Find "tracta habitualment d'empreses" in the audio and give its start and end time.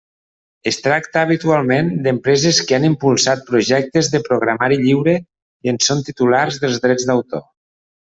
0.85-2.63